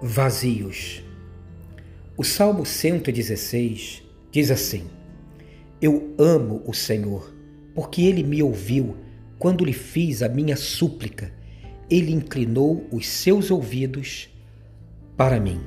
[0.00, 1.02] vazios.
[2.16, 4.84] O Salmo 116 diz assim:
[5.80, 7.34] Eu amo o Senhor,
[7.74, 8.96] porque ele me ouviu
[9.38, 11.32] quando lhe fiz a minha súplica.
[11.90, 14.28] Ele inclinou os seus ouvidos
[15.16, 15.60] para mim.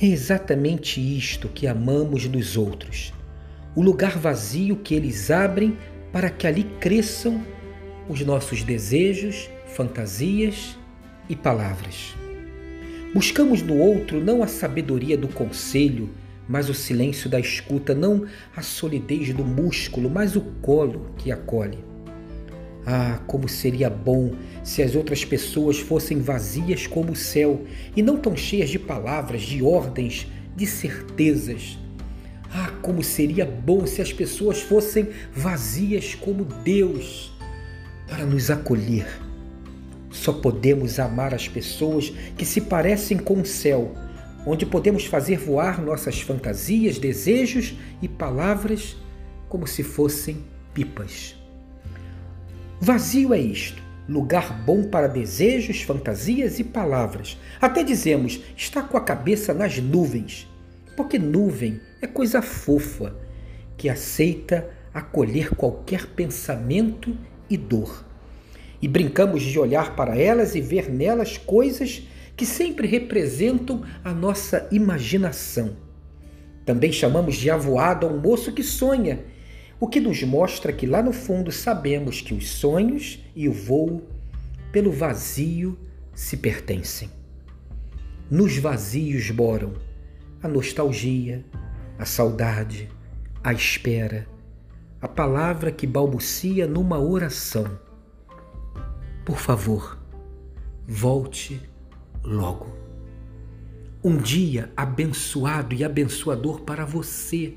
[0.00, 3.14] É exatamente isto que amamos nos outros,
[3.74, 5.76] o lugar vazio que eles abrem
[6.12, 7.42] para que ali cresçam
[8.08, 10.76] os nossos desejos, fantasias
[11.28, 12.14] e palavras.
[13.16, 16.10] Buscamos no outro não a sabedoria do conselho,
[16.46, 21.78] mas o silêncio da escuta, não a solidez do músculo, mas o colo que acolhe.
[22.84, 27.64] Ah, como seria bom se as outras pessoas fossem vazias como o céu
[27.96, 31.78] e não tão cheias de palavras, de ordens, de certezas.
[32.52, 37.32] Ah, como seria bom se as pessoas fossem vazias como Deus
[38.06, 39.06] para nos acolher
[40.26, 43.94] só podemos amar as pessoas que se parecem com o céu,
[44.44, 48.96] onde podemos fazer voar nossas fantasias, desejos e palavras
[49.48, 50.38] como se fossem
[50.74, 51.36] pipas.
[52.80, 57.38] Vazio é isto, lugar bom para desejos, fantasias e palavras.
[57.60, 60.48] Até dizemos, está com a cabeça nas nuvens,
[60.96, 63.14] porque nuvem é coisa fofa
[63.76, 67.16] que aceita acolher qualquer pensamento
[67.48, 68.04] e dor
[68.80, 72.02] e brincamos de olhar para elas e ver nelas coisas
[72.36, 75.76] que sempre representam a nossa imaginação.
[76.64, 79.24] Também chamamos de avoado a um moço que sonha,
[79.80, 84.02] o que nos mostra que lá no fundo sabemos que os sonhos e o voo,
[84.72, 85.78] pelo vazio,
[86.14, 87.10] se pertencem.
[88.30, 89.74] Nos vazios moram
[90.42, 91.44] a nostalgia,
[91.98, 92.88] a saudade,
[93.42, 94.26] a espera,
[95.00, 97.85] a palavra que balbucia numa oração
[99.26, 99.98] por favor,
[100.86, 101.60] volte
[102.22, 102.72] logo.
[104.02, 107.54] Um dia abençoado e abençoador para você,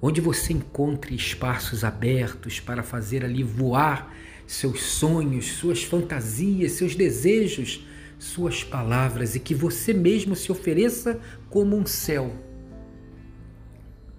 [0.00, 4.14] onde você encontre espaços abertos para fazer ali voar
[4.46, 7.84] seus sonhos, suas fantasias, seus desejos,
[8.16, 11.18] suas palavras e que você mesmo se ofereça
[11.50, 12.32] como um céu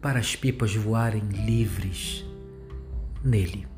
[0.00, 2.24] para as pipas voarem livres
[3.22, 3.77] nele.